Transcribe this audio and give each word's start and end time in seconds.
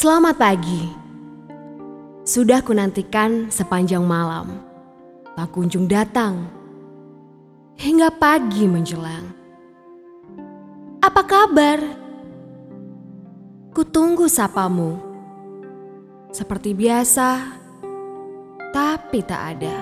Selamat 0.00 0.40
pagi. 0.40 0.88
Sudah 2.24 2.64
kunantikan 2.64 3.52
sepanjang 3.52 4.00
malam. 4.00 4.64
Tak 5.36 5.52
kunjung 5.52 5.84
datang. 5.84 6.48
Hingga 7.76 8.08
pagi 8.16 8.64
menjelang. 8.64 9.28
Apa 11.04 11.20
kabar? 11.20 11.84
Kutunggu 13.76 14.24
sapamu. 14.24 14.96
Seperti 16.32 16.72
biasa, 16.72 17.60
tapi 18.72 19.20
tak 19.20 19.42
ada. 19.52 19.76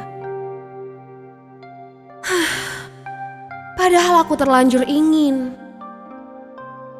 Padahal 3.78 4.26
aku 4.26 4.34
terlanjur 4.34 4.82
ingin. 4.82 5.54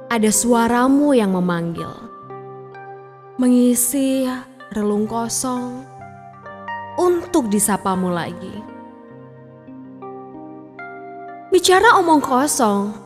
Ada 0.07 0.31
suaramu 0.31 1.19
yang 1.19 1.35
memanggil. 1.35 2.09
Mengisi 3.39 4.27
relung 4.75 5.07
kosong 5.07 5.87
untuk 6.99 7.47
disapamu 7.47 8.11
lagi. 8.11 8.51
Bicara 11.47 12.03
omong 12.03 12.19
kosong 12.19 12.99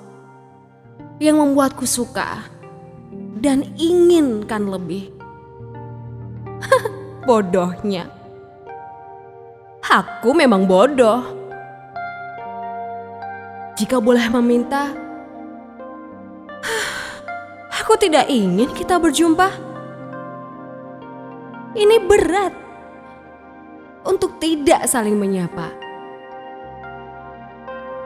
yang 1.20 1.36
membuatku 1.36 1.84
suka 1.84 2.48
dan 3.44 3.76
inginkan 3.76 4.72
lebih. 4.72 5.12
Bodohnya. 7.28 8.08
Aku 9.84 10.32
memang 10.32 10.64
bodoh. 10.64 11.20
Jika 13.76 14.00
boleh 14.00 14.32
meminta, 14.32 14.96
aku 17.84 18.00
tidak 18.00 18.32
ingin 18.32 18.72
kita 18.72 18.96
berjumpa. 18.96 19.71
Ini 21.72 22.04
berat 22.04 22.52
untuk 24.04 24.36
tidak 24.36 24.84
saling 24.84 25.16
menyapa. 25.16 25.72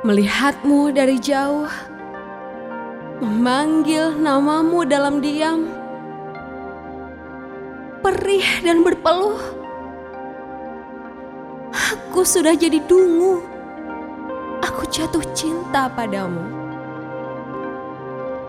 Melihatmu 0.07 0.95
dari 0.95 1.19
jauh, 1.19 1.67
memanggil 3.19 4.15
namamu 4.15 4.87
dalam 4.87 5.19
diam, 5.19 5.67
perih 8.07 8.63
dan 8.63 8.87
berpeluh. 8.87 9.35
Aku 11.75 12.23
sudah 12.23 12.55
jadi 12.55 12.79
dungu. 12.87 13.43
Aku 14.63 14.87
jatuh 14.87 15.27
cinta 15.35 15.91
padamu. 15.91 16.47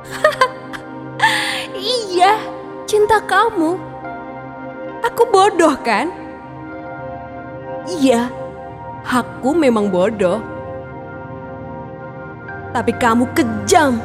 iya, 1.73 2.37
cinta 2.85 3.17
kamu. 3.17 3.96
Aku 5.07 5.23
bodoh 5.31 5.71
kan? 5.87 6.11
Iya, 7.87 8.27
aku 9.07 9.55
memang 9.55 9.87
bodoh. 9.87 10.43
Tapi 12.75 12.91
kamu 12.99 13.31
kejam. 13.31 14.03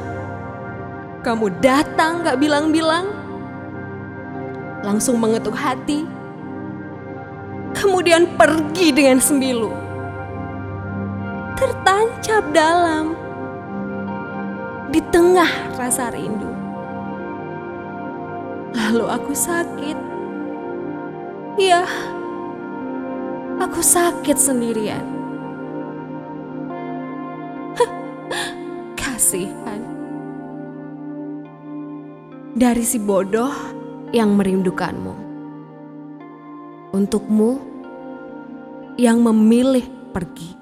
Kamu 1.27 1.51
datang 1.59 2.23
gak 2.23 2.39
bilang-bilang. 2.39 3.11
Langsung 4.87 5.19
mengetuk 5.19 5.59
hati. 5.59 6.07
Kemudian 7.75 8.39
pergi 8.39 8.95
dengan 8.95 9.19
sembilu. 9.19 9.71
Tertancap 11.59 12.43
dalam. 12.55 13.19
Di 14.95 15.03
tengah 15.11 15.51
rasa 15.75 16.15
rindu. 16.15 16.51
Lalu 18.71 19.07
aku 19.11 19.33
sakit. 19.35 20.22
Ya, 21.61 21.85
aku 23.61 23.85
sakit 23.85 24.41
sendirian. 24.41 25.05
Kasihan. 29.01 29.85
Dari 32.57 32.81
si 32.81 32.97
bodoh 32.97 33.53
yang 34.17 34.33
merindukanmu. 34.33 35.13
Untukmu 36.97 37.61
yang 38.97 39.21
memilih 39.21 39.85
pergi. 40.09 40.57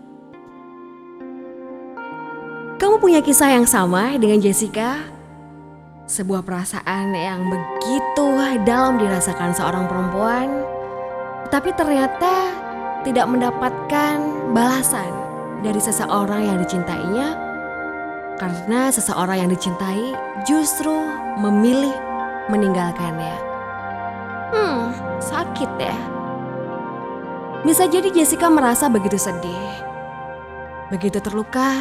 Kamu 2.82 2.98
punya 2.98 3.22
kisah 3.22 3.54
yang 3.54 3.66
sama 3.66 4.18
dengan 4.18 4.42
Jessica? 4.42 5.06
Sebuah 6.10 6.42
perasaan 6.42 7.14
yang 7.14 7.46
begitu 7.46 8.30
dalam 8.66 8.98
dirasakan 8.98 9.54
seorang 9.54 9.86
perempuan, 9.86 10.69
tapi 11.50 11.74
ternyata 11.74 12.54
tidak 13.02 13.26
mendapatkan 13.26 14.16
balasan 14.54 15.10
dari 15.60 15.82
seseorang 15.82 16.46
yang 16.46 16.58
dicintainya 16.62 17.34
karena 18.38 18.88
seseorang 18.88 19.44
yang 19.44 19.50
dicintai 19.52 20.16
justru 20.48 20.94
memilih 21.36 21.92
meninggalkannya. 22.48 23.36
Hmm, 24.50 24.96
sakit 25.20 25.70
ya. 25.76 25.98
Bisa 27.60 27.84
jadi 27.84 28.08
Jessica 28.08 28.48
merasa 28.48 28.88
begitu 28.88 29.20
sedih, 29.20 29.68
begitu 30.88 31.20
terluka, 31.20 31.76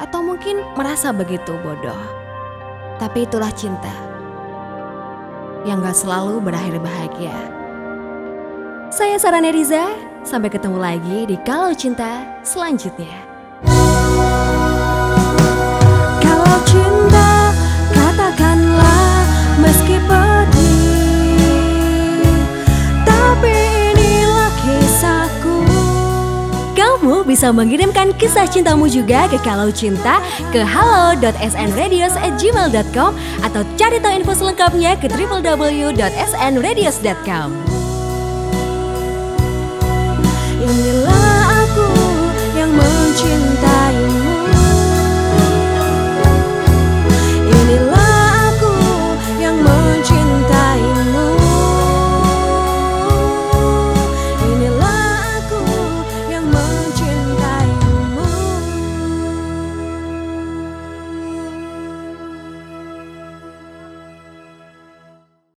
atau 0.00 0.24
mungkin 0.24 0.64
merasa 0.72 1.12
begitu 1.12 1.52
bodoh. 1.60 2.00
Tapi 2.96 3.28
itulah 3.28 3.52
cinta 3.52 3.92
yang 5.68 5.84
gak 5.84 5.96
selalu 5.96 6.40
berakhir 6.40 6.80
bahagia. 6.80 7.59
Saya 8.90 9.22
Sarah 9.22 9.38
Neriza, 9.38 9.86
sampai 10.26 10.50
ketemu 10.50 10.82
lagi 10.82 11.22
di 11.30 11.38
Kalau 11.46 11.70
Cinta 11.70 12.26
selanjutnya. 12.42 13.22
Kalau 16.18 16.56
cinta 16.66 17.54
katakanlah 17.94 19.22
meski 19.62 19.94
pedih 20.10 21.38
Tapi 23.06 23.54
inilah 23.94 24.50
kisahku 24.58 25.62
Kamu 26.74 27.22
bisa 27.22 27.54
mengirimkan 27.54 28.10
kisah 28.18 28.50
cintamu 28.50 28.90
juga 28.90 29.30
ke 29.30 29.38
Kalau 29.46 29.70
Cinta 29.70 30.18
ke 30.50 30.66
halo.snradios@gmail.com 30.66 33.10
atau 33.46 33.62
cari 33.78 34.02
tahu 34.02 34.18
info 34.18 34.34
selengkapnya 34.34 34.98
ke 34.98 35.06
www.snradios.com. 35.14 37.79
Inilah 40.70 41.66
aku 41.66 41.90
yang 42.54 42.70
mencintai 42.70 43.49